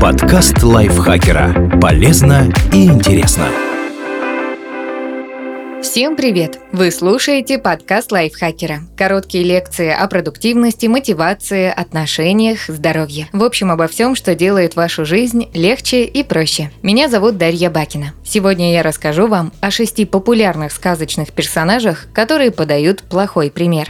[0.00, 1.78] Подкаст лайфхакера.
[1.80, 3.46] Полезно и интересно.
[5.82, 6.58] Всем привет!
[6.70, 8.80] Вы слушаете подкаст лайфхакера.
[8.94, 13.28] Короткие лекции о продуктивности, мотивации, отношениях, здоровье.
[13.32, 16.70] В общем, обо всем, что делает вашу жизнь легче и проще.
[16.82, 18.12] Меня зовут Дарья Бакина.
[18.22, 23.88] Сегодня я расскажу вам о шести популярных сказочных персонажах, которые подают плохой пример.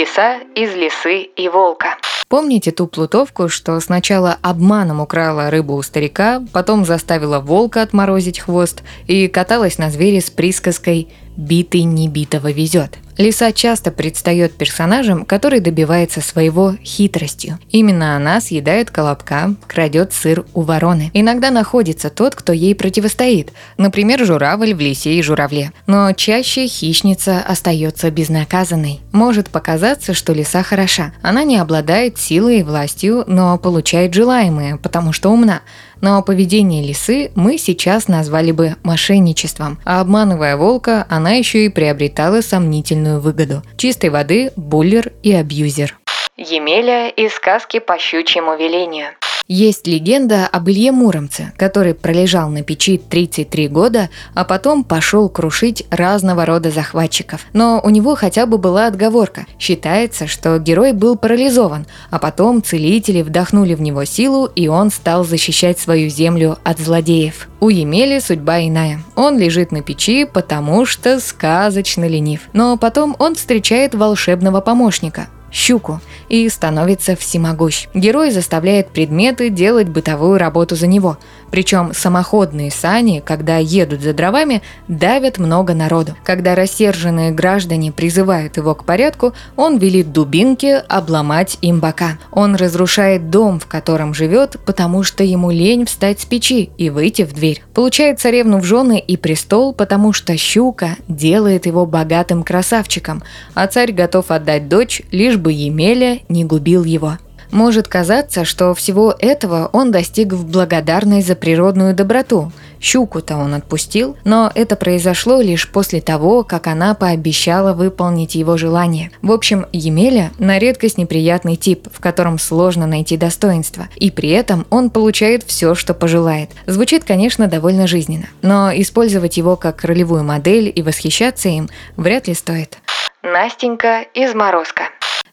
[0.00, 1.98] Лиса из лисы и волка.
[2.26, 8.82] Помните ту плутовку, что сначала обманом украла рыбу у старика, потом заставила волка отморозить хвост
[9.06, 11.08] и каталась на звере с присказкой
[11.40, 12.98] «битый не битого везет».
[13.20, 17.58] Лиса часто предстает персонажем, который добивается своего хитростью.
[17.70, 21.10] Именно она съедает колобка, крадет сыр у вороны.
[21.12, 25.72] Иногда находится тот, кто ей противостоит, например, журавль в лисе и журавле.
[25.86, 29.00] Но чаще хищница остается безнаказанной.
[29.12, 31.12] Может показаться, что лиса хороша.
[31.20, 35.60] Она не обладает силой и властью, но получает желаемое, потому что умна.
[36.00, 42.40] Но поведение лисы мы сейчас назвали бы мошенничеством, а обманывая волка, она еще и приобретала
[42.40, 43.62] сомнительную выгоду.
[43.76, 45.98] Чистой воды, буллер и абьюзер.
[46.36, 49.08] Емеля из сказки по щучьему велению.
[49.52, 55.84] Есть легенда об Илье Муромце, который пролежал на печи 33 года, а потом пошел крушить
[55.90, 57.44] разного рода захватчиков.
[57.52, 59.46] Но у него хотя бы была отговорка.
[59.58, 65.24] Считается, что герой был парализован, а потом целители вдохнули в него силу, и он стал
[65.24, 67.48] защищать свою землю от злодеев.
[67.58, 69.02] У Емели судьба иная.
[69.16, 72.42] Он лежит на печи, потому что сказочно ленив.
[72.52, 77.88] Но потом он встречает волшебного помощника– щуку и становится всемогущ.
[77.94, 81.18] Герой заставляет предметы делать бытовую работу за него.
[81.50, 86.16] Причем самоходные сани, когда едут за дровами, давят много народу.
[86.24, 92.18] Когда рассерженные граждане призывают его к порядку, он велит дубинке обломать им бока.
[92.30, 97.22] Он разрушает дом, в котором живет, потому что ему лень встать с печи и выйти
[97.22, 97.62] в дверь.
[97.74, 103.22] Получает царевну в жены и престол, потому что щука делает его богатым красавчиком,
[103.54, 107.18] а царь готов отдать дочь, лишь бы Емеля не губил его.
[107.50, 112.52] Может казаться, что всего этого он достиг в благодарность за природную доброту.
[112.80, 119.10] Щуку-то он отпустил, но это произошло лишь после того, как она пообещала выполнить его желание.
[119.20, 124.66] В общем, Емеля на редкость неприятный тип, в котором сложно найти достоинство, и при этом
[124.70, 126.50] он получает все, что пожелает.
[126.66, 132.34] Звучит, конечно, довольно жизненно, но использовать его как ролевую модель и восхищаться им вряд ли
[132.34, 132.78] стоит.
[133.22, 134.84] Настенька из Морозка.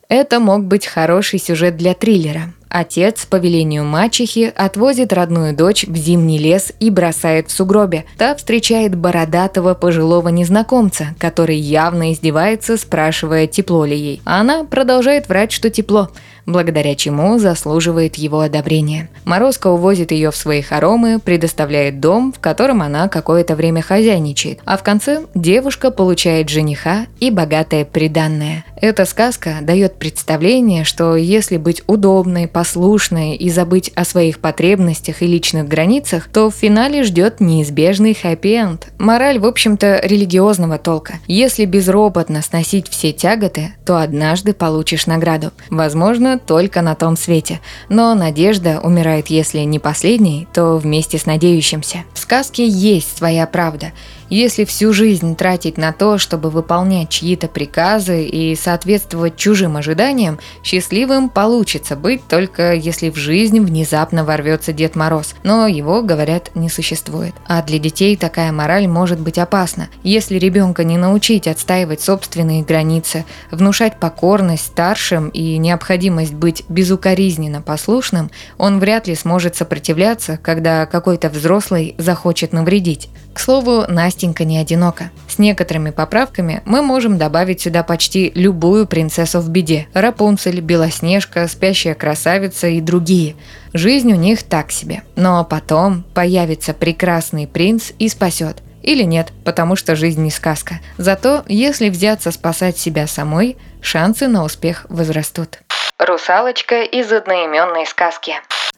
[0.10, 2.54] Это мог быть хороший сюжет для триллера.
[2.70, 8.06] Отец по велению мачехи отвозит родную дочь в зимний лес и бросает в сугробе.
[8.18, 14.22] Та встречает бородатого пожилого незнакомца, который явно издевается, спрашивая, тепло ли ей.
[14.26, 16.10] А она продолжает врать, что тепло
[16.48, 19.10] благодаря чему заслуживает его одобрения.
[19.26, 24.78] Морозко увозит ее в свои хоромы, предоставляет дом, в котором она какое-то время хозяйничает, а
[24.78, 28.66] в конце девушка получает жениха и богатое приданное.
[28.80, 35.28] Эта сказка дает представление, что если быть удобной, послушной и забыть о своих потребностях и
[35.28, 38.88] личных границах, то в финале ждет неизбежный хэппи-энд.
[39.00, 41.16] Мораль, в общем-то, религиозного толка.
[41.28, 45.52] Если безропотно сносить все тяготы, то однажды получишь награду.
[45.70, 47.60] Возможно, только на том свете.
[47.90, 52.04] Но надежда умирает, если не последней, то вместе с надеющимся.
[52.14, 53.92] В сказке есть своя правда–
[54.30, 61.30] если всю жизнь тратить на то, чтобы выполнять чьи-то приказы и соответствовать чужим ожиданиям, счастливым
[61.30, 65.36] получится быть только если в жизнь внезапно ворвется Дед Мороз.
[65.44, 67.34] Но его, говорят, не существует.
[67.48, 69.90] А для детей такая мораль может быть опасна.
[70.04, 78.32] Если ребенка не научить отстаивать собственные границы, внушать покорность старшим и необходимость быть безукоризненно послушным,
[78.58, 83.10] он вряд ли сможет сопротивляться, когда какой-то взрослый захочет навредить.
[83.34, 83.86] К слову,
[84.18, 85.12] Настенька не одинока.
[85.28, 89.88] С некоторыми поправками мы можем добавить сюда почти любую принцессу в беде.
[89.94, 93.36] Рапунцель, Белоснежка, Спящая красавица и другие.
[93.74, 95.04] Жизнь у них так себе.
[95.16, 98.64] Но потом появится прекрасный принц и спасет.
[98.82, 100.80] Или нет, потому что жизнь не сказка.
[100.98, 105.60] Зато, если взяться спасать себя самой, шансы на успех возрастут.
[106.00, 108.34] Русалочка из одноименной сказки.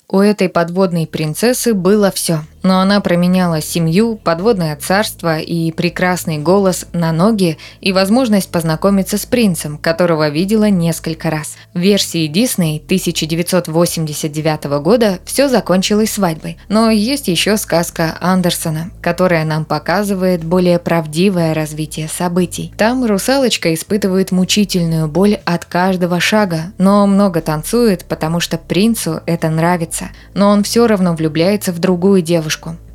[0.10, 6.86] У этой подводной принцессы было все– но она променяла семью, подводное царство и прекрасный голос
[6.94, 11.56] на ноги и возможность познакомиться с принцем, которого видела несколько раз.
[11.74, 19.66] В версии Дисней 1989 года все закончилось свадьбой, но есть еще сказка Андерсона, которая нам
[19.66, 22.74] показывает более правдивое развитие событий.
[22.78, 29.50] Там русалочка испытывает мучительную боль от каждого шага, но много танцует, потому что принцу это
[29.50, 30.10] нравится.
[30.34, 32.49] Но он все равно влюбляется в другую девушку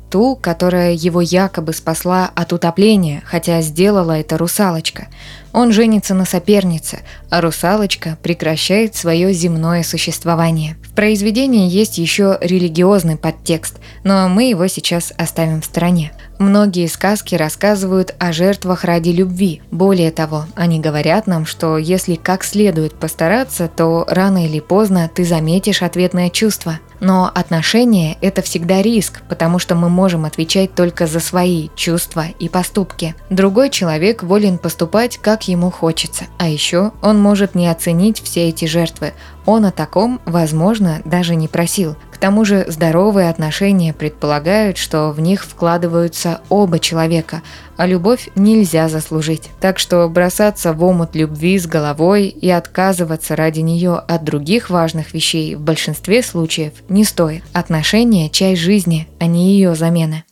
[0.09, 5.07] ту, которая его якобы спасла от утопления, хотя сделала это русалочка.
[5.51, 6.99] Он женится на сопернице,
[7.29, 10.77] а русалочка прекращает свое земное существование.
[10.83, 16.13] В произведении есть еще религиозный подтекст, но мы его сейчас оставим в стороне.
[16.37, 19.61] Многие сказки рассказывают о жертвах ради любви.
[19.71, 25.23] Более того, они говорят нам, что если как следует постараться, то рано или поздно ты
[25.23, 26.79] заметишь ответное чувство.
[26.99, 32.49] Но отношения– это всегда риск, потому что мы можем отвечать только за свои чувства и
[32.49, 33.15] поступки.
[33.29, 36.25] Другой человек волен поступать, как ему хочется.
[36.37, 39.13] А еще он может не оценить все эти жертвы.
[39.45, 41.95] Он о таком, возможно, даже не просил.
[42.25, 47.43] Тому же здоровые отношения предполагают, что в них вкладываются оба человека,
[47.77, 49.51] а любовь нельзя заслужить.
[49.61, 55.13] Так что бросаться в омут любви с головой и отказываться ради нее от других важных
[55.13, 57.43] вещей в большинстве случаев не стоит.
[57.53, 60.23] Отношения– часть жизни, а не ее замена.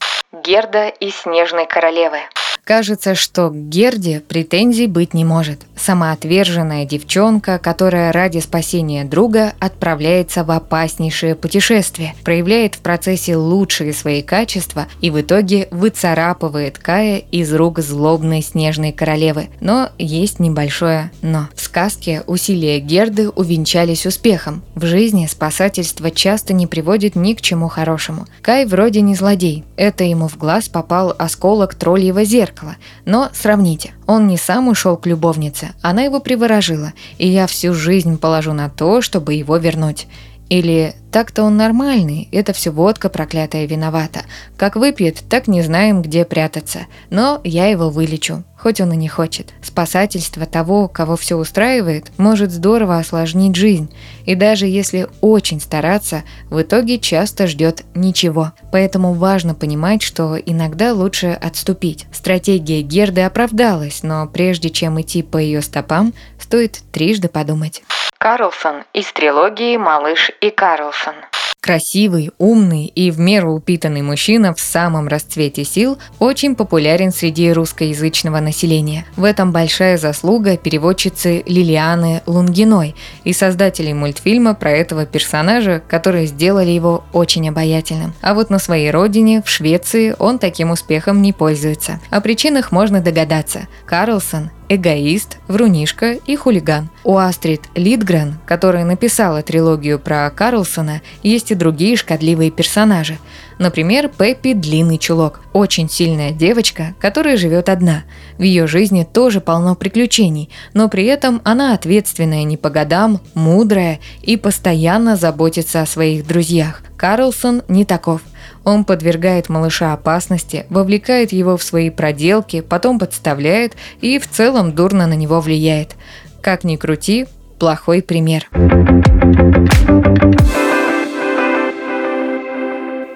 [0.44, 2.22] Герда и Снежной Королевы
[2.66, 5.64] Кажется, что к Герде претензий быть не может.
[5.76, 14.22] Самоотверженная девчонка, которая ради спасения друга отправляется в опаснейшее путешествие, проявляет в процессе лучшие свои
[14.22, 19.50] качества и в итоге выцарапывает Кая из рук злобной снежной королевы.
[19.60, 21.50] Но есть небольшое «но».
[21.56, 24.64] В сказке усилия Герды увенчались успехом.
[24.74, 28.26] В жизни спасательство часто не приводит ни к чему хорошему.
[28.42, 29.66] Кай вроде не злодей.
[29.76, 32.76] Это ему в глаз попал осколок тролльего зеркала зеркало.
[33.06, 38.18] Но сравните, он не сам ушел к любовнице, она его приворожила, и я всю жизнь
[38.18, 40.08] положу на то, чтобы его вернуть.
[40.50, 44.22] Или так-то он нормальный, это все водка проклятая виновата.
[44.58, 46.88] Как выпьет, так не знаем, где прятаться.
[47.10, 49.54] Но я его вылечу, хоть он и не хочет.
[49.62, 53.94] Спасательство того, кого все устраивает, может здорово осложнить жизнь.
[54.26, 58.54] И даже если очень стараться, в итоге часто ждет ничего.
[58.72, 62.06] Поэтому важно понимать, что иногда лучше отступить.
[62.12, 67.84] Стратегия Герды оправдалась, но прежде чем идти по ее стопам, стоит трижды подумать.
[68.24, 71.16] Карлсон из трилогии «Малыш и Карлсон».
[71.60, 78.40] Красивый, умный и в меру упитанный мужчина в самом расцвете сил очень популярен среди русскоязычного
[78.40, 79.06] населения.
[79.18, 86.72] В этом большая заслуга переводчицы Лилианы Лунгиной и создателей мультфильма про этого персонажа, которые сделали
[86.72, 88.14] его очень обаятельным.
[88.22, 92.00] А вот на своей родине, в Швеции, он таким успехом не пользуется.
[92.10, 93.68] О причинах можно догадаться.
[93.86, 96.90] Карлсон эгоист, врунишка и хулиган.
[97.04, 103.18] У Астрид Литгрен, которая написала трилогию про Карлсона, есть и другие шкодливые персонажи.
[103.60, 105.42] Например, Пеппи Длинный Чулок.
[105.54, 108.04] Очень сильная девочка, которая живет одна.
[108.38, 114.00] В ее жизни тоже полно приключений, но при этом она ответственная не по годам, мудрая
[114.22, 116.82] и постоянно заботится о своих друзьях.
[116.98, 118.22] Карлсон не таков.
[118.64, 125.08] Он подвергает малыша опасности, вовлекает его в свои проделки, потом подставляет и в целом дурно
[125.08, 125.96] на него влияет.
[126.42, 127.26] Как ни крути,
[127.60, 128.50] плохой пример.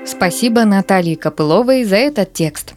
[0.06, 2.76] Спасибо Наталье Копыловой за этот текст.